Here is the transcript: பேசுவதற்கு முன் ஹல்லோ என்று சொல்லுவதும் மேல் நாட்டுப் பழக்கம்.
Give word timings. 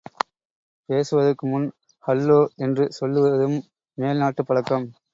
பேசுவதற்கு 0.89 1.45
முன் 1.47 1.67
ஹல்லோ 2.03 2.39
என்று 2.57 2.91
சொல்லுவதும் 2.91 3.57
மேல் 3.97 4.17
நாட்டுப் 4.17 4.47
பழக்கம். 4.47 4.87